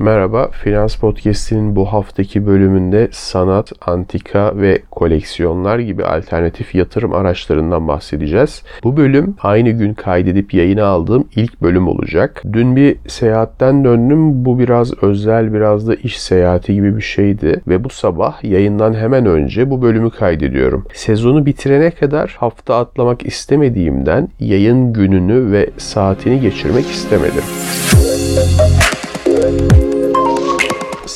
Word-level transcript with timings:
Merhaba, 0.00 0.48
Finans 0.50 0.96
Podcast'inin 0.96 1.76
bu 1.76 1.84
haftaki 1.84 2.46
bölümünde 2.46 3.08
sanat, 3.12 3.72
antika 3.80 4.52
ve 4.56 4.82
koleksiyonlar 4.90 5.78
gibi 5.78 6.04
alternatif 6.04 6.74
yatırım 6.74 7.12
araçlarından 7.12 7.88
bahsedeceğiz. 7.88 8.62
Bu 8.84 8.96
bölüm 8.96 9.34
aynı 9.42 9.70
gün 9.70 9.94
kaydedip 9.94 10.54
yayına 10.54 10.84
aldığım 10.84 11.28
ilk 11.36 11.62
bölüm 11.62 11.88
olacak. 11.88 12.42
Dün 12.52 12.76
bir 12.76 12.96
seyahatten 13.06 13.84
döndüm. 13.84 14.44
Bu 14.44 14.58
biraz 14.58 15.02
özel, 15.02 15.54
biraz 15.54 15.88
da 15.88 15.94
iş 15.94 16.20
seyahati 16.20 16.74
gibi 16.74 16.96
bir 16.96 17.02
şeydi 17.02 17.60
ve 17.68 17.84
bu 17.84 17.88
sabah 17.88 18.44
yayından 18.44 18.94
hemen 18.94 19.26
önce 19.26 19.70
bu 19.70 19.82
bölümü 19.82 20.10
kaydediyorum. 20.10 20.86
Sezonu 20.94 21.46
bitirene 21.46 21.90
kadar 21.90 22.36
hafta 22.38 22.76
atlamak 22.76 23.26
istemediğimden 23.26 24.28
yayın 24.38 24.92
gününü 24.92 25.52
ve 25.52 25.70
saatini 25.78 26.40
geçirmek 26.40 26.86
istemedim 26.90 27.44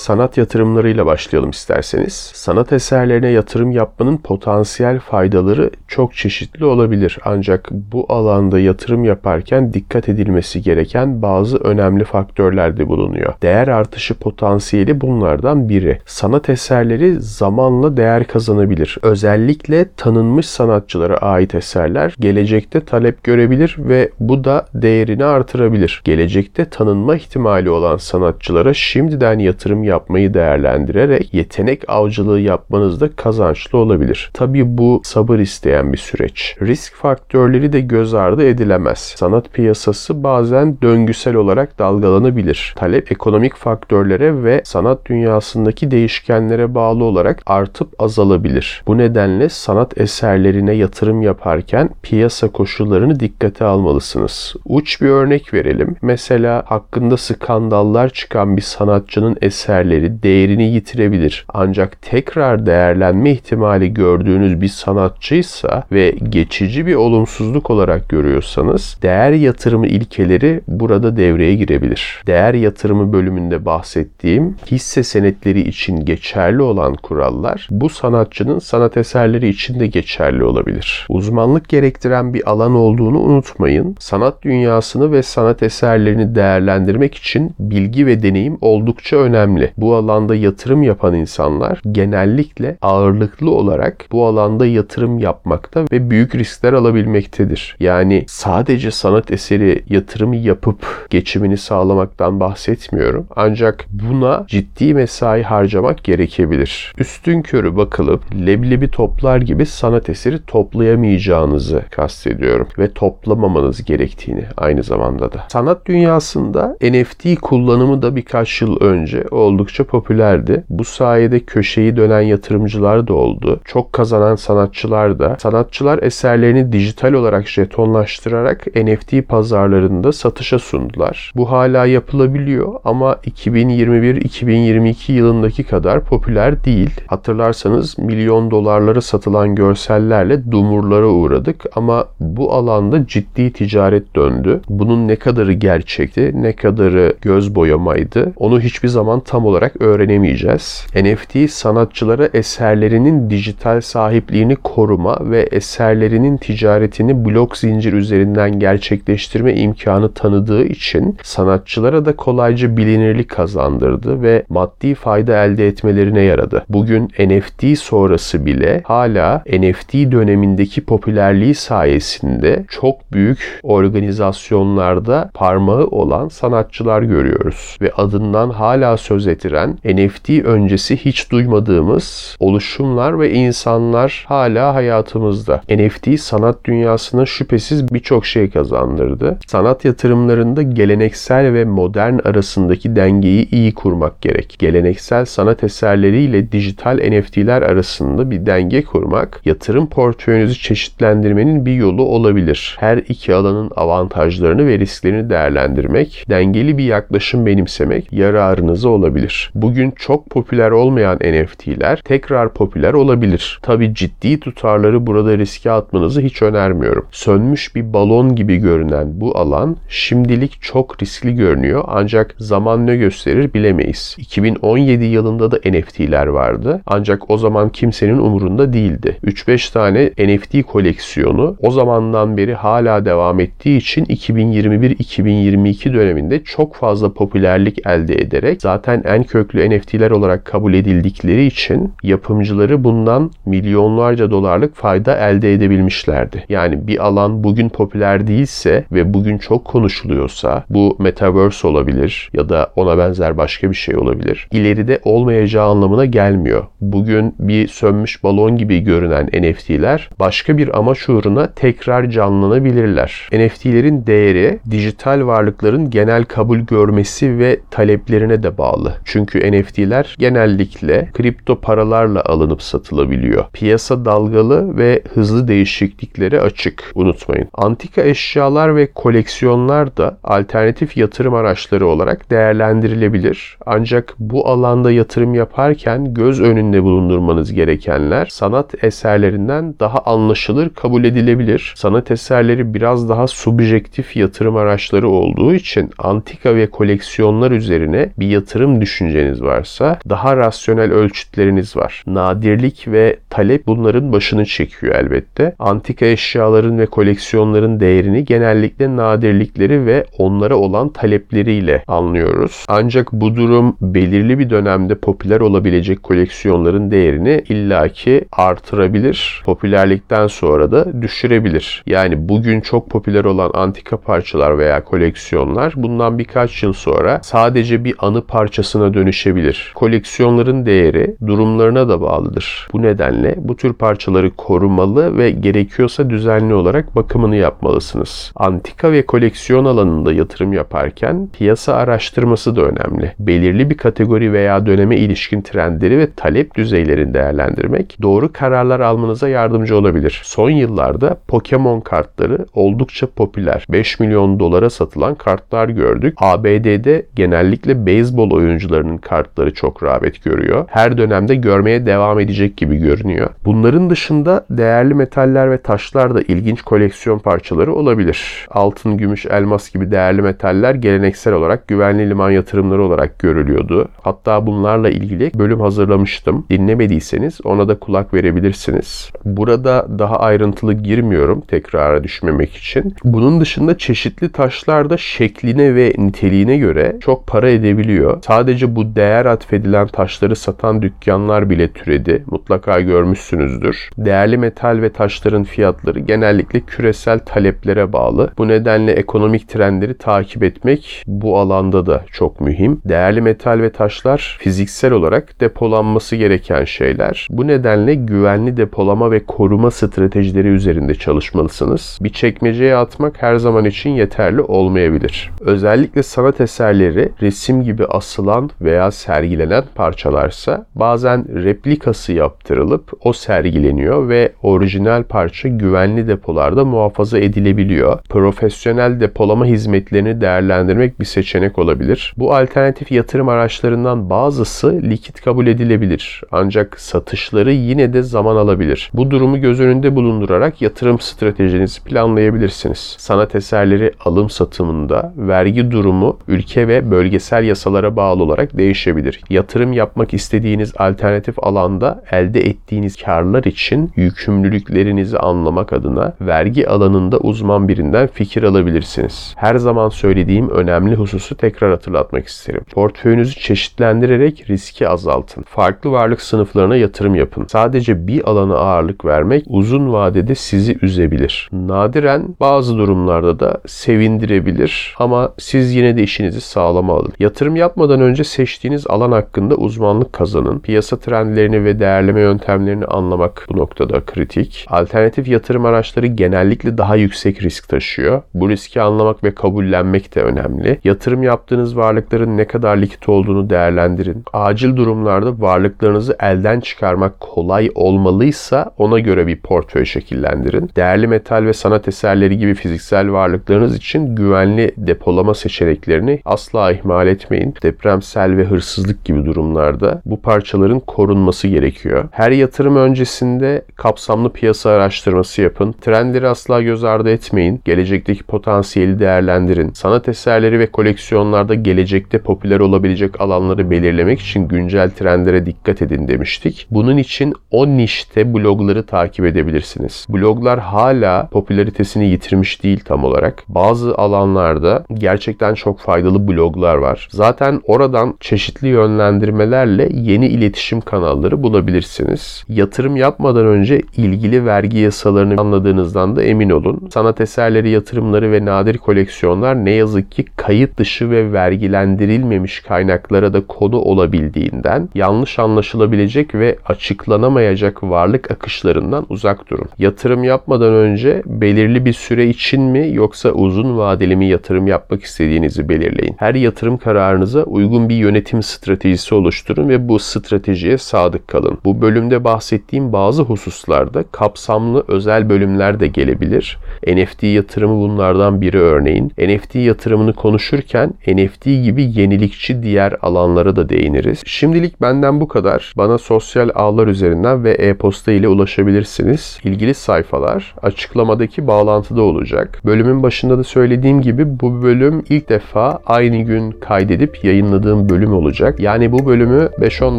sanat 0.05 0.39
yatırımlarıyla 0.39 1.07
başlayalım 1.07 1.51
isterseniz. 1.51 2.13
Sanat 2.35 2.73
eserlerine 2.73 3.29
yatırım 3.29 3.71
yapmanın 3.71 4.17
potansiyel 4.17 5.01
faydaları 5.01 5.71
çok 5.89 6.15
çeşitli 6.15 6.65
olabilir. 6.65 7.19
Ancak 7.25 7.69
bu 7.71 8.07
alanda 8.09 8.61
yatırım 8.61 9.05
yaparken 9.05 9.73
dikkat 9.73 10.09
edilmesi 10.09 10.63
gereken 10.63 11.23
bazı 11.23 11.57
önemli 11.57 12.05
faktörler 12.05 12.77
de 12.77 12.89
bulunuyor. 12.89 13.35
Değer 13.43 13.69
artışı 13.69 14.15
potansiyeli 14.15 15.01
bunlardan 15.01 15.69
biri. 15.69 15.99
Sanat 16.07 16.49
eserleri 16.49 17.21
zamanla 17.21 17.97
değer 17.97 18.27
kazanabilir. 18.27 18.99
Özellikle 19.03 19.87
tanınmış 19.97 20.47
sanatçılara 20.47 21.17
ait 21.17 21.55
eserler 21.55 22.15
gelecekte 22.21 22.81
talep 22.81 23.25
görebilir 23.25 23.77
ve 23.79 24.11
bu 24.21 24.45
da 24.45 24.67
değerini 24.75 25.25
artırabilir. 25.25 26.03
Gelecekte 26.05 26.65
tanınma 26.65 27.17
ihtimali 27.17 27.71
olan 27.71 27.97
sanatçılara 27.97 28.75
şimdiden 28.75 29.39
yatırım 29.39 29.85
yapmayı 29.95 30.35
değerlendirerek 30.35 31.35
yetenek 31.35 31.83
avcılığı 31.89 32.41
yapmanız 32.41 33.01
da 33.01 33.09
kazançlı 33.17 33.79
olabilir. 33.79 34.31
Tabi 34.35 34.79
bu 34.79 35.01
sabır 35.05 35.39
isteyen 35.39 35.93
bir 35.93 35.99
süreç. 35.99 36.57
Risk 36.63 36.95
faktörleri 36.95 37.73
de 37.73 37.81
göz 37.81 38.15
ardı 38.15 38.47
edilemez. 38.47 38.99
Sanat 38.99 39.53
piyasası 39.53 40.23
bazen 40.25 40.77
döngüsel 40.83 41.35
olarak 41.35 41.79
dalgalanabilir. 41.79 42.75
Talep 42.77 43.13
ekonomik 43.13 43.55
faktörlere 43.55 44.45
ve 44.45 44.63
sanat 44.65 45.07
dünyasındaki 45.07 45.91
değişkenlere 45.91 46.75
bağlı 46.75 47.05
olarak 47.05 47.43
artıp 47.47 47.89
azalabilir. 47.99 48.83
Bu 48.87 48.99
nedenle 48.99 49.49
sanat 49.49 50.01
eserlerine 50.01 50.73
yatırım 50.73 51.23
yaparken 51.23 51.91
piyasa 52.03 52.49
koşullarını 52.49 53.21
dikkate 53.21 53.65
almalısınız. 53.65 54.55
Uç 54.65 55.01
bir 55.03 55.09
örnek 55.09 55.55
verelim. 55.55 55.97
Mesela 56.03 56.63
hakkında 56.67 57.17
skandallar 57.17 58.09
çıkan 58.09 58.57
bir 58.57 58.63
sanatçının 58.63 59.37
eser 59.43 59.84
eserleri 59.85 60.23
değerini 60.23 60.65
yitirebilir. 60.65 61.47
Ancak 61.55 62.03
tekrar 62.03 62.67
değerlenme 62.67 63.31
ihtimali 63.31 63.95
gördüğünüz 63.95 64.61
bir 64.61 64.69
sanatçıysa 64.69 65.85
ve 65.93 66.11
geçici 66.29 66.87
bir 66.87 66.95
olumsuzluk 66.95 67.71
olarak 67.71 68.09
görüyorsanız 68.09 68.99
değer 69.03 69.33
yatırımı 69.33 69.87
ilkeleri 69.87 70.61
burada 70.69 71.17
devreye 71.17 71.55
girebilir. 71.55 72.23
Değer 72.27 72.55
yatırımı 72.55 73.13
bölümünde 73.13 73.65
bahsettiğim 73.65 74.57
hisse 74.71 75.03
senetleri 75.03 75.61
için 75.61 76.05
geçerli 76.05 76.63
olan 76.63 76.95
kurallar 76.95 77.69
bu 77.71 77.89
sanatçının 77.89 78.59
sanat 78.59 78.97
eserleri 78.97 79.49
için 79.49 79.81
de 79.81 79.87
geçerli 79.87 80.45
olabilir. 80.45 81.07
Uzmanlık 81.09 81.69
gerektiren 81.69 82.35
bir 82.35 82.51
alan 82.51 82.75
olduğunu 82.75 83.19
unutmayın. 83.21 83.97
Sanat 83.99 84.43
dünyasını 84.43 85.13
ve 85.13 85.23
sanat 85.23 85.63
eserlerini 85.63 86.35
değerlendirmek 86.35 87.15
için 87.15 87.55
bilgi 87.59 88.07
ve 88.07 88.23
deneyim 88.23 88.59
oldukça 88.61 89.17
önemli 89.17 89.74
bu 89.77 89.95
alanda 89.95 90.35
yatırım 90.35 90.83
yapan 90.83 91.15
insanlar 91.15 91.81
genellikle 91.93 92.77
ağırlıklı 92.83 93.51
olarak 93.51 94.07
bu 94.13 94.27
alanda 94.27 94.67
yatırım 94.67 95.19
yapmakta 95.19 95.85
ve 95.93 96.11
büyük 96.11 96.35
riskler 96.35 96.73
alabilmektedir. 96.73 97.77
Yani 97.81 98.25
sadece 98.29 98.91
sanat 98.91 99.31
eseri 99.31 99.85
yatırımı 99.89 100.37
yapıp 100.37 101.07
geçimini 101.11 101.57
sağlamaktan 101.57 102.41
bahsetmiyorum. 102.41 103.27
Ancak 103.37 103.87
buna 103.91 104.45
ciddi 104.49 104.95
mesai 104.95 105.43
harcamak 105.43 106.05
gerekebilir. 106.05 106.95
Üstün 106.99 107.43
körü 107.43 107.77
bakılıp 107.77 108.23
leblebi 108.47 108.89
toplar 108.89 109.39
gibi 109.39 109.67
sanat 109.67 110.11
eseri 110.11 110.47
toplayamayacağınızı 110.47 111.83
kastediyorum 111.91 112.69
ve 112.79 112.93
toplamamanız 112.93 113.85
gerektiğini 113.85 114.45
aynı 114.57 114.83
zamanda 114.83 115.33
da. 115.33 115.45
Sanat 115.49 115.87
dünyasında 115.87 116.77
NFT 116.83 117.41
kullanımı 117.43 118.03
da 118.03 118.17
birkaç 118.17 118.63
yıl 118.63 118.81
önce 118.81 119.25
oldukça 119.31 119.64
oldukça 119.65 119.85
popülerdi. 119.85 120.65
Bu 120.71 120.85
sayede 120.85 121.41
köşeyi 121.41 121.97
dönen 121.97 122.21
yatırımcılar 122.21 123.09
da 123.09 123.15
oldu. 123.15 123.61
Çok 123.65 123.93
kazanan 123.93 124.37
sanatçılar 124.37 125.19
da. 125.19 125.37
Sanatçılar 125.39 126.03
eserlerini 126.03 126.73
dijital 126.73 127.13
olarak 127.13 127.49
jetonlaştırarak 127.49 128.67
NFT 128.77 129.29
pazarlarında 129.29 130.13
satışa 130.13 130.59
sundular. 130.59 131.33
Bu 131.37 131.51
hala 131.51 131.87
yapılabiliyor 131.87 132.75
ama 132.85 133.13
2021-2022 133.13 135.13
yılındaki 135.13 135.65
kadar 135.65 136.05
popüler 136.05 136.65
değil. 136.65 137.01
Hatırlarsanız 137.07 137.99
milyon 137.99 138.51
dolarlara 138.51 139.01
satılan 139.01 139.55
görsellerle 139.55 140.53
dumurlara 140.53 141.07
uğradık 141.07 141.65
ama 141.77 142.05
bu 142.21 142.53
alanda 142.53 143.07
ciddi 143.07 143.53
ticaret 143.53 144.17
döndü. 144.17 144.61
Bunun 144.69 145.09
ne 145.09 145.17
kadarı 145.17 145.53
gerçekti, 145.53 146.33
ne 146.35 146.53
kadarı 146.53 147.15
göz 147.23 147.55
boyamaydı 147.55 148.33
onu 148.37 148.61
hiçbir 148.61 148.89
zaman 148.89 149.21
tam 149.21 149.47
olarak 149.47 149.54
olarak 149.55 149.83
öğrenemeyeceğiz. 149.83 150.87
NFT 150.95 151.51
sanatçılara 151.51 152.29
eserlerinin 152.35 153.31
dijital 153.31 153.81
sahipliğini 153.81 154.57
koruma 154.57 155.19
ve 155.21 155.49
eserlerinin 155.53 156.37
ticaretini 156.37 157.25
blok 157.25 157.57
zincir 157.57 157.93
üzerinden 157.93 158.59
gerçekleştirme 158.59 159.55
imkanı 159.55 160.15
tanıdığı 160.15 160.65
için 160.65 161.19
sanatçılara 161.23 162.05
da 162.05 162.17
kolayca 162.17 162.77
bilinirlik 162.77 163.29
kazandırdı 163.29 164.23
ve 164.23 164.45
maddi 164.49 164.95
fayda 164.95 165.45
elde 165.45 165.69
etmelerine 165.69 166.21
yaradı. 166.21 166.65
Bugün 166.69 167.11
NFT 167.19 167.79
sonrası 167.79 168.47
bile 168.47 168.81
hala 168.85 169.43
NFT 169.47 169.95
dönemindeki 169.95 170.85
popülerliği 170.85 171.55
sayesinde 171.55 172.65
çok 172.69 173.13
büyük 173.13 173.61
organizasyonlarda 173.63 175.31
parmağı 175.35 175.87
olan 175.87 176.29
sanatçılar 176.29 177.03
görüyoruz 177.03 177.77
ve 177.81 177.93
adından 177.97 178.51
hala 178.51 178.97
söz 178.97 179.27
et 179.35 179.45
ettiren 179.45 179.79
NFT 179.85 180.31
öncesi 180.31 180.97
hiç 180.97 181.31
duymadığımız 181.31 182.37
oluşumlar 182.41 183.21
ve 183.21 183.31
insanlar 183.31 184.25
hala 184.29 184.75
hayatımızda. 184.75 185.63
NFT 185.71 186.21
sanat 186.21 186.65
dünyasına 186.65 187.27
şüphesiz 187.27 187.95
birçok 187.95 188.27
şey 188.27 188.51
kazandırdı. 188.51 189.39
Sanat 189.47 189.85
yatırımlarında 189.85 190.63
geleneksel 190.63 191.53
ve 191.53 191.65
modern 191.65 192.19
arasındaki 192.25 192.97
dengeyi 192.97 193.51
iyi 193.51 193.75
kurmak 193.75 194.21
gerek. 194.21 194.57
Geleneksel 194.59 195.25
sanat 195.25 195.65
eserleriyle 195.65 196.53
dijital 196.53 196.97
NFT'ler 196.97 197.63
arasında 197.63 198.31
bir 198.31 198.47
denge 198.47 198.85
kurmak, 198.85 199.41
yatırım 199.45 199.87
portföyünüzü 199.89 200.59
çeşitlendirmenin 200.59 201.67
bir 201.67 201.75
yolu 201.75 202.03
olabilir. 202.03 202.77
Her 202.81 202.97
iki 202.97 203.35
alanın 203.35 203.71
avantajlarını 203.77 204.67
ve 204.67 204.79
risklerini 204.79 205.31
değerlendirmek, 205.31 206.25
dengeli 206.31 206.79
bir 206.79 206.85
yaklaşım 206.85 207.47
benimsemek 207.47 208.13
yararınıza 208.13 208.89
olabilir 208.89 209.24
olabilir. 209.25 209.51
Bugün 209.55 209.91
çok 209.91 210.31
popüler 210.31 210.71
olmayan 210.71 211.17
NFT'ler 211.17 212.01
tekrar 212.05 212.55
popüler 212.55 212.93
olabilir. 212.93 213.59
Tabi 213.63 213.95
ciddi 213.95 214.41
tutarları 214.41 215.07
burada 215.07 215.39
riske 215.39 215.71
atmanızı 215.71 216.21
hiç 216.21 216.43
önermiyorum. 216.43 217.07
Sönmüş 217.11 217.75
bir 217.75 217.93
balon 217.93 218.37
gibi 218.37 218.57
görünen 218.57 219.21
bu 219.21 219.39
alan 219.39 219.77
şimdilik 219.89 220.63
çok 220.63 221.03
riskli 221.03 221.35
görünüyor 221.35 221.85
ancak 221.87 222.35
zaman 222.39 222.87
ne 222.87 222.97
gösterir 222.97 223.55
bilemeyiz. 223.55 224.17
2017 224.19 225.05
yılında 225.05 225.51
da 225.51 225.57
NFT'ler 225.57 226.27
vardı 226.27 226.81
ancak 226.87 227.31
o 227.31 227.39
zaman 227.39 227.69
kimsenin 227.69 228.19
umurunda 228.19 228.73
değildi. 228.73 229.17
3-5 229.25 229.73
tane 229.73 230.11
NFT 230.19 230.67
koleksiyonu 230.67 231.57
o 231.61 231.71
zamandan 231.71 232.37
beri 232.37 232.55
hala 232.55 233.05
devam 233.05 233.41
ettiği 233.41 233.77
için 233.77 234.05
2021-2022 234.05 235.95
döneminde 235.95 236.45
çok 236.45 236.75
fazla 236.75 237.13
popülerlik 237.13 237.87
elde 237.87 238.15
ederek 238.15 238.63
zaten 238.63 239.03
en 239.15 239.23
köklü 239.23 239.71
NFT'ler 239.71 240.11
olarak 240.11 240.45
kabul 240.45 240.75
edildikleri 240.75 241.47
için 241.47 241.93
yapımcıları 242.03 242.85
bundan 242.85 243.31
milyonlarca 243.47 244.31
dolarlık 244.31 244.77
fayda 244.77 245.17
elde 245.17 245.55
edebilmişlerdi. 245.55 246.45
Yani 246.49 246.87
bir 246.87 247.07
alan 247.07 247.45
bugün 247.45 247.69
popüler 247.69 248.27
değilse 248.27 248.85
ve 248.93 249.15
bugün 249.15 249.39
çok 249.39 249.65
konuşuluyorsa 249.65 250.65
bu 250.71 250.97
metaverse 250.99 251.69
olabilir 251.69 252.31
ya 252.33 252.49
da 252.49 252.73
ona 252.77 252.99
benzer 252.99 253.37
başka 253.37 253.71
bir 253.71 253.75
şey 253.75 253.97
olabilir. 253.97 254.49
İleride 254.51 255.01
olmayacağı 255.05 255.69
anlamına 255.69 256.05
gelmiyor. 256.05 256.65
Bugün 256.81 257.35
bir 257.39 257.69
sönmüş 257.69 258.25
balon 258.25 258.57
gibi 258.57 258.81
görünen 258.81 259.27
NFT'ler 259.27 260.11
başka 260.21 260.59
bir 260.59 260.79
amaç 260.79 261.09
uğruna 261.09 261.47
tekrar 261.55 262.11
canlanabilirler. 262.11 263.29
NFT'lerin 263.33 264.07
değeri 264.07 264.59
dijital 264.71 265.27
varlıkların 265.27 265.91
genel 265.91 266.25
kabul 266.25 266.59
görmesi 266.59 267.39
ve 267.39 267.61
taleplerine 267.71 268.43
de 268.43 268.59
bağlı. 268.59 268.95
Çünkü 269.05 269.53
NFT'ler 269.53 270.17
genellikle 270.19 271.09
kripto 271.13 271.61
paralarla 271.61 272.23
alınıp 272.25 272.63
satılabiliyor. 272.63 273.45
Piyasa 273.53 274.05
dalgalı 274.05 274.77
ve 274.77 275.03
hızlı 275.15 275.49
değişikliklere 275.49 276.41
açık. 276.41 276.93
Unutmayın. 276.95 277.49
Antika 277.55 278.03
eşyalar 278.03 278.77
ve 278.77 278.87
koleksiyonlar 278.93 279.97
da 279.97 280.19
alternatif 280.25 280.97
yatırım 280.97 281.35
araçları 281.35 281.87
olarak 281.87 282.31
değerlendirilebilir. 282.31 283.59
Ancak 283.67 284.15
bu 284.19 284.49
alanda 284.49 284.91
yatırım 284.91 285.35
yaparken 285.35 286.15
göz 286.15 286.41
önünde 286.41 286.83
bulundurmanız 286.83 287.53
gerekenler 287.53 288.27
sanat 288.27 288.85
eserlerinden 288.85 289.75
daha 289.81 289.99
anlaşılır 289.99 290.69
kabul 290.71 291.05
edilebilir. 291.05 291.73
Sanat 291.77 292.11
eserleri 292.11 292.75
biraz 292.75 293.09
daha 293.09 293.27
subjektif 293.27 294.17
yatırım 294.17 294.57
araçları 294.57 295.09
olduğu 295.09 295.55
için 295.55 295.91
antika 295.99 296.57
ve 296.57 296.71
koleksiyonlar 296.71 297.51
üzerine 297.51 298.11
bir 298.19 298.29
yatırım 298.29 298.81
düşünceniz 298.95 299.43
varsa 299.43 299.99
daha 300.09 300.37
rasyonel 300.37 300.93
ölçütleriniz 300.93 301.77
var. 301.77 302.05
Nadirlik 302.07 302.89
ve 302.89 303.17
talep 303.31 303.67
bunların 303.67 304.13
başını 304.13 304.45
çekiyor 304.45 304.95
elbette. 304.95 305.55
Antika 305.59 306.07
eşyaların 306.07 306.79
ve 306.79 306.87
koleksiyonların 306.87 307.81
değerini 307.81 308.25
genellikle 308.25 308.97
nadirlikleri 308.97 309.87
ve 309.87 310.05
onlara 310.19 310.57
olan 310.57 310.89
talepleriyle 310.89 311.85
anlıyoruz. 311.89 312.65
Ancak 312.69 313.13
bu 313.13 313.37
durum 313.37 313.77
belirli 313.81 314.39
bir 314.39 314.51
dönemde 314.51 314.95
popüler 314.95 315.41
olabilecek 315.41 316.03
koleksiyonların 316.03 316.91
değerini 316.91 317.45
illaki 317.49 318.25
artırabilir. 318.33 319.43
Popülerlikten 319.45 320.27
sonra 320.27 320.73
da 320.73 321.03
düşürebilir. 321.03 321.83
Yani 321.87 322.29
bugün 322.29 322.61
çok 322.61 322.91
popüler 322.91 323.25
olan 323.25 323.51
antika 323.55 323.97
parçalar 323.97 324.59
veya 324.59 324.85
koleksiyonlar 324.85 325.73
bundan 325.77 326.19
birkaç 326.19 326.63
yıl 326.63 326.73
sonra 326.73 327.21
sadece 327.23 327.85
bir 327.85 327.95
anı 327.99 328.27
parçasına 328.27 328.84
dönüşebilir. 328.95 329.73
Koleksiyonların 329.75 330.67
değeri 330.67 331.17
durumlarına 331.27 331.89
da 331.89 332.01
bağlıdır. 332.01 332.69
Bu 332.73 332.83
nedenle 332.83 333.35
bu 333.39 333.57
tür 333.57 333.73
parçaları 333.73 334.31
korumalı 334.31 335.19
ve 335.19 335.31
gerekiyorsa 335.31 336.11
düzenli 336.11 336.55
olarak 336.55 336.97
bakımını 336.97 337.37
yapmalısınız. 337.37 338.33
Antika 338.37 338.93
ve 338.93 339.07
koleksiyon 339.07 339.65
alanında 339.65 340.13
yatırım 340.13 340.53
yaparken 340.53 341.29
piyasa 341.33 341.75
araştırması 341.75 342.57
da 342.57 342.63
önemli. 342.63 343.13
Belirli 343.19 343.71
bir 343.71 343.77
kategori 343.77 344.33
veya 344.33 344.67
döneme 344.67 344.97
ilişkin 344.97 345.43
trendleri 345.43 345.99
ve 345.99 346.09
talep 346.17 346.55
düzeylerini 346.55 347.15
değerlendirmek 347.15 347.97
doğru 348.03 348.33
kararlar 348.33 348.81
almanıza 348.81 349.29
yardımcı 349.29 349.77
olabilir. 349.77 350.21
Son 350.25 350.51
yıllarda 350.51 351.17
Pokemon 351.29 351.81
kartları 351.81 352.47
oldukça 352.55 353.07
popüler. 353.07 353.67
5 353.69 354.01
milyon 354.01 354.41
dolara 354.41 354.71
satılan 354.71 355.15
kartlar 355.15 355.69
gördük. 355.69 356.15
ABD'de 356.21 357.07
genellikle 357.17 357.87
beyzbol 357.87 358.31
oyuncularının 358.75 358.99
kartları 358.99 359.55
çok 359.55 359.83
rağbet 359.83 360.25
görüyor. 360.25 360.65
Her 360.69 360.99
dönemde 360.99 361.35
görmeye 361.35 361.87
devam 361.87 362.21
edecek 362.21 362.57
gibi 362.57 362.77
görünüyor. 362.77 363.31
Bunların 363.45 363.91
dışında 363.91 364.47
değerli 364.51 364.95
metaller 364.95 365.51
ve 365.51 365.59
taşlar 365.59 366.15
da 366.15 366.23
ilginç 366.23 366.63
koleksiyon 366.63 367.19
parçaları 367.19 367.75
olabilir. 367.75 368.47
Altın, 368.51 368.97
gümüş, 368.97 369.27
elmas 369.27 369.73
gibi 369.73 369.91
değerli 369.91 370.23
metaller 370.23 370.75
geleneksel 370.75 371.35
olarak 371.35 371.69
güvenli 371.69 372.11
liman 372.11 372.31
yatırımları 372.31 372.83
olarak 372.83 373.19
görülüyordu. 373.19 373.89
Hatta 374.03 374.47
bunlarla 374.47 374.91
ilgili 374.91 375.31
bölüm 375.35 375.61
hazırlamıştım. 375.61 376.47
Dinlemediyseniz 376.51 377.41
ona 377.45 377.69
da 377.69 377.79
kulak 377.79 378.15
verebilirsiniz. 378.15 379.11
Burada 379.25 379.87
daha 379.99 380.17
ayrıntılı 380.17 380.75
girmiyorum 380.75 381.41
tekrara 381.41 382.05
düşmemek 382.05 382.57
için. 382.57 382.95
Bunun 383.05 383.41
dışında 383.41 383.79
çeşitli 383.79 384.33
taşlar 384.33 384.91
da 384.91 384.97
şekline 384.97 385.75
ve 385.75 385.93
niteliğine 385.99 386.59
göre 386.59 386.97
çok 387.01 387.27
para 387.27 387.51
edebiliyor. 387.51 388.23
Sadece 388.27 388.64
bu 388.77 388.97
değer 388.97 389.27
atfedilen 389.27 389.87
taşları 389.87 390.37
satan 390.37 390.83
dükkanlar 390.83 391.51
bile 391.51 391.73
türedi. 391.73 392.25
Mutlaka 392.27 392.81
görmüşsünüzdür. 392.81 393.91
Değerli 393.99 394.39
metal 394.39 394.83
ve 394.83 394.93
taşların 394.93 395.45
fiyatları 395.45 395.99
genellikle 396.01 396.61
küresel 396.61 397.19
taleplere 397.19 397.93
bağlı. 397.93 398.31
Bu 398.39 398.49
nedenle 398.49 398.93
ekonomik 398.93 399.49
trendleri 399.49 399.99
takip 399.99 400.43
etmek 400.43 401.03
bu 401.07 401.39
alanda 401.39 401.87
da 401.87 402.05
çok 402.13 402.41
mühim. 402.41 402.81
Değerli 402.85 403.21
metal 403.21 403.61
ve 403.61 403.71
taşlar 403.71 404.37
fiziksel 404.41 404.93
olarak 404.93 405.41
depolanması 405.41 406.17
gereken 406.17 406.65
şeyler. 406.65 407.29
Bu 407.31 407.47
nedenle 407.47 407.95
güvenli 407.95 408.57
depolama 408.57 409.11
ve 409.11 409.27
koruma 409.27 409.71
stratejileri 409.71 410.49
üzerinde 410.49 410.95
çalışmalısınız. 410.95 411.99
Bir 412.03 412.11
çekmeceye 412.11 412.77
atmak 412.77 413.23
her 413.23 413.37
zaman 413.37 413.65
için 413.65 413.91
yeterli 413.91 414.41
olmayabilir. 414.41 415.31
Özellikle 415.41 416.03
sanat 416.03 416.41
eserleri 416.41 417.13
resim 417.23 417.63
gibi 417.63 417.87
asılan 417.87 418.44
veya 418.61 418.91
sergilenen 418.91 419.65
parçalarsa 419.75 420.67
bazen 420.75 421.45
replikası 421.45 422.13
yaptırılıp 422.13 422.93
o 423.01 423.13
sergileniyor 423.13 424.09
ve 424.09 424.33
orijinal 424.43 425.03
parça 425.03 425.49
güvenli 425.49 426.09
depolarda 426.09 426.65
muhafaza 426.65 427.19
edilebiliyor. 427.19 427.99
Profesyonel 428.09 429.01
depolama 429.01 429.47
hizmetlerini 429.47 430.21
değerlendirmek 430.21 431.01
bir 431.01 431.05
seçenek 431.05 431.59
olabilir. 431.59 432.15
Bu 432.17 432.35
alternatif 432.35 432.93
yatırım 432.93 433.29
araçlarından 433.29 434.11
bazısı 434.11 434.83
likit 434.83 435.21
kabul 435.21 435.47
edilebilir. 435.47 436.23
Ancak 436.33 436.81
satışları 436.81 437.53
yine 437.53 437.93
de 437.93 438.03
zaman 438.03 438.37
alabilir. 438.37 438.91
Bu 438.95 439.11
durumu 439.11 439.41
göz 439.41 439.61
önünde 439.61 439.97
bulundurarak 439.97 440.63
yatırım 440.63 441.01
stratejinizi 441.01 441.85
planlayabilirsiniz. 441.85 442.97
Sanat 442.99 443.35
eserleri 443.35 443.93
alım 444.05 444.31
satımında 444.31 445.13
vergi 445.17 445.71
durumu 445.71 446.19
ülke 446.29 446.69
ve 446.69 446.91
bölgesel 446.91 447.45
yasalara 447.45 447.97
bağlı 447.97 448.23
olarak 448.23 448.34
değişebilir. 448.39 449.21
Yatırım 449.31 449.73
yapmak 449.73 450.15
istediğiniz 450.15 450.73
alternatif 450.79 451.35
alanda 451.39 452.03
elde 452.11 452.41
ettiğiniz 452.41 452.97
karlar 452.97 453.45
için 453.45 453.93
yükümlülüklerinizi 453.97 455.19
anlamak 455.19 455.73
adına 455.73 456.13
vergi 456.21 456.69
alanında 456.69 457.19
uzman 457.19 457.69
birinden 457.69 458.07
fikir 458.07 458.43
alabilirsiniz. 458.43 459.35
Her 459.37 459.57
zaman 459.57 459.89
söylediğim 459.89 460.51
önemli 460.51 460.95
hususu 460.95 461.37
tekrar 461.37 461.71
hatırlatmak 461.71 462.27
isterim. 462.27 462.65
Portföyünüzü 462.71 463.41
çeşitlendirerek 463.41 464.51
riski 464.51 464.89
azaltın. 464.89 465.43
Farklı 465.43 465.93
varlık 465.93 466.21
sınıflarına 466.23 466.77
yatırım 466.77 467.15
yapın. 467.15 467.47
Sadece 467.49 468.07
bir 468.07 468.31
alana 468.31 468.55
ağırlık 468.55 469.05
vermek 469.05 469.45
uzun 469.47 469.93
vadede 469.93 470.35
sizi 470.35 470.79
üzebilir. 470.83 471.49
Nadiren 471.53 472.37
bazı 472.41 472.79
durumlarda 472.79 473.41
da 473.41 473.61
sevindirebilir 473.67 474.95
ama 474.99 475.33
siz 475.39 475.75
yine 475.75 475.97
de 475.97 476.03
işinizi 476.03 476.41
sağlama 476.41 476.95
alın. 476.95 477.13
Yatırım 477.19 477.57
yapmadan 477.57 478.01
önce 478.01 478.24
seçtiğiniz 478.25 478.87
alan 478.87 479.13
hakkında 479.13 479.55
uzmanlık 479.55 480.13
kazanın. 480.13 480.59
Piyasa 480.59 480.97
trendlerini 480.99 481.65
ve 481.65 481.79
değerleme 481.79 482.21
yöntemlerini 482.21 482.85
anlamak 482.85 483.47
bu 483.49 483.57
noktada 483.57 484.01
kritik. 484.01 484.67
Alternatif 484.71 485.29
yatırım 485.29 485.65
araçları 485.65 486.07
genellikle 486.07 486.79
daha 486.79 486.97
yüksek 486.97 487.43
risk 487.43 487.69
taşıyor. 487.69 488.23
Bu 488.35 488.49
riski 488.49 488.81
anlamak 488.83 489.25
ve 489.25 489.35
kabullenmek 489.35 490.15
de 490.15 490.23
önemli. 490.23 490.79
Yatırım 490.85 491.23
yaptığınız 491.23 491.77
varlıkların 491.77 492.37
ne 492.37 492.47
kadar 492.47 492.77
likit 492.77 493.09
olduğunu 493.09 493.51
değerlendirin. 493.51 494.25
Acil 494.33 494.77
durumlarda 494.77 495.41
varlıklarınızı 495.41 496.17
elden 496.21 496.61
çıkarmak 496.61 497.21
kolay 497.21 497.71
olmalıysa 497.75 498.71
ona 498.79 498.99
göre 498.99 499.27
bir 499.27 499.41
portföy 499.41 499.85
şekillendirin. 499.85 500.71
Değerli 500.77 501.07
metal 501.07 501.45
ve 501.45 501.53
sanat 501.53 501.89
eserleri 501.89 502.39
gibi 502.39 502.55
fiziksel 502.55 503.13
varlıklarınız 503.13 503.77
için 503.77 504.17
güvenli 504.17 504.75
depolama 504.77 505.35
seçeneklerini 505.35 506.21
asla 506.25 506.73
ihmal 506.73 507.07
etmeyin. 507.07 507.55
Depremsel 507.63 508.14
ve 508.17 508.45
hırsızlık 508.45 509.05
gibi 509.05 509.25
durumlarda 509.25 510.03
bu 510.05 510.21
parçaların 510.21 510.81
korunması 510.81 511.49
gerekiyor. 511.49 512.09
Her 512.11 512.31
yatırım 512.31 512.77
öncesinde 512.77 513.65
kapsamlı 513.77 514.33
piyasa 514.33 514.71
araştırması 514.71 515.43
yapın. 515.43 515.75
Trendleri 515.81 516.29
asla 516.29 516.63
göz 516.63 516.85
ardı 516.85 517.11
etmeyin. 517.11 517.61
Gelecekteki 517.65 518.23
potansiyeli 518.23 518.99
değerlendirin. 518.99 519.71
Sanat 519.73 520.09
eserleri 520.09 520.59
ve 520.59 520.67
koleksiyonlarda 520.67 521.55
gelecekte 521.55 522.19
popüler 522.19 522.61
olabilecek 522.61 523.21
alanları 523.21 523.71
belirlemek 523.71 524.21
için 524.21 524.49
güncel 524.49 524.91
trendlere 524.91 525.47
dikkat 525.47 525.83
edin 525.83 526.09
demiştik. 526.09 526.67
Bunun 526.71 526.97
için 526.97 527.35
o 527.51 527.67
nişte 527.67 528.35
blogları 528.35 528.87
takip 528.87 529.25
edebilirsiniz. 529.25 530.07
Bloglar 530.09 530.61
hala 530.61 531.29
popülaritesini 531.29 532.07
yitirmiş 532.07 532.63
değil 532.63 532.81
tam 532.85 533.05
olarak. 533.05 533.43
Bazı 533.49 533.95
alanlarda 533.95 534.85
gerçekten 534.95 535.55
çok 535.55 535.81
faydalı 535.81 536.29
bloglar 536.29 536.75
var. 536.75 537.09
Zaten 537.11 537.61
oradan 537.65 538.04
Buradan 538.05 538.17
çeşitli 538.21 538.69
yönlendirmelerle 538.69 539.89
yeni 539.93 540.29
iletişim 540.29 540.81
kanalları 540.81 541.43
bulabilirsiniz. 541.43 542.45
Yatırım 542.49 542.97
yapmadan 542.97 543.47
önce 543.47 543.81
ilgili 543.97 544.47
vergi 544.47 544.79
yasalarını 544.79 545.41
anladığınızdan 545.41 546.17
da 546.17 546.23
emin 546.23 546.51
olun. 546.51 546.89
Sanat 546.93 547.21
eserleri 547.21 547.71
yatırımları 547.71 548.33
ve 548.33 548.45
nadir 548.45 548.79
koleksiyonlar 548.79 549.65
ne 549.65 549.71
yazık 549.71 550.13
ki 550.13 550.25
kayıt 550.37 550.79
dışı 550.79 551.11
ve 551.11 551.33
vergilendirilmemiş 551.33 552.61
kaynaklara 552.61 553.33
da 553.33 553.47
konu 553.47 553.79
olabildiğinden 553.79 554.89
yanlış 554.95 555.39
anlaşılabilecek 555.39 556.35
ve 556.35 556.57
açıklanamayacak 556.67 557.83
varlık 557.83 558.31
akışlarından 558.31 559.07
uzak 559.09 559.51
durun. 559.51 559.69
Yatırım 559.79 560.25
yapmadan 560.25 560.75
önce 560.75 561.23
belirli 561.27 561.85
bir 561.85 561.93
süre 561.93 562.29
için 562.29 562.63
mi 562.63 562.91
yoksa 562.93 563.31
uzun 563.31 563.79
vadeli 563.79 564.17
mi 564.17 564.27
yatırım 564.27 564.67
yapmak 564.67 565.03
istediğinizi 565.03 565.69
belirleyin. 565.69 566.17
Her 566.19 566.35
yatırım 566.35 566.77
kararınıza 566.77 567.43
uygun 567.55 567.89
bir 567.89 567.94
yönetim 567.95 568.43
stratejisi 568.43 569.15
oluşturun 569.15 569.69
ve 569.69 569.89
bu 569.89 569.99
stratejiye 569.99 570.79
sadık 570.79 571.29
kalın. 571.29 571.59
Bu 571.65 571.81
bölümde 571.81 572.25
bahsettiğim 572.25 572.93
bazı 572.93 573.23
hususlarda 573.23 574.05
kapsamlı 574.13 574.85
özel 574.89 575.29
bölümler 575.29 575.81
de 575.81 575.87
gelebilir. 575.87 576.59
NFT 576.87 577.23
yatırımı 577.23 577.81
bunlardan 577.81 578.41
biri 578.41 578.59
örneğin. 578.59 579.13
NFT 579.19 579.55
yatırımını 579.55 580.13
konuşurken 580.13 580.95
NFT 581.09 581.45
gibi 581.45 581.85
yenilikçi 582.01 582.63
diğer 582.63 582.95
alanlara 583.03 583.57
da 583.57 583.69
değiniriz. 583.69 584.23
Şimdilik 584.27 584.81
benden 584.81 585.21
bu 585.21 585.29
kadar. 585.29 585.73
Bana 585.77 585.99
sosyal 585.99 586.51
ağlar 586.55 586.87
üzerinden 586.87 587.45
ve 587.45 587.51
e-posta 587.51 588.13
ile 588.13 588.29
ulaşabilirsiniz. 588.29 589.39
İlgili 589.45 589.75
sayfalar 589.75 590.55
açıklamadaki 590.63 591.47
bağlantıda 591.47 592.03
olacak. 592.03 592.61
Bölümün 592.65 593.03
başında 593.03 593.39
da 593.39 593.45
söylediğim 593.45 594.03
gibi 594.03 594.41
bu 594.41 594.63
bölüm 594.63 595.05
ilk 595.09 595.29
defa 595.29 595.81
aynı 595.87 596.19
gün 596.19 596.51
kaydedip 596.51 597.25
yayınladığım 597.25 597.84
bölüm 597.89 598.13
olacak. 598.13 598.61
Yani 598.61 598.93
bu 598.93 599.07
bölümü 599.07 599.49
5-10 599.61 599.99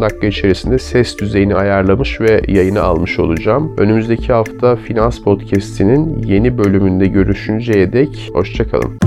dakika 0.00 0.26
içerisinde 0.26 0.78
ses 0.78 1.18
düzeyini 1.18 1.54
ayarlamış 1.54 2.20
ve 2.20 2.42
yayına 2.48 2.82
almış 2.82 3.18
olacağım. 3.18 3.74
Önümüzdeki 3.78 4.32
hafta 4.32 4.76
Finans 4.76 5.18
Podcast'inin 5.18 6.22
yeni 6.22 6.58
bölümünde 6.58 7.06
görüşünceye 7.06 7.92
dek 7.92 8.30
hoşçakalın. 8.32 8.98